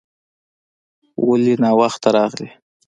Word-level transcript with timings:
ولې 1.27 1.53
ناوخته 1.63 2.09
راغلې؟ 2.15 2.49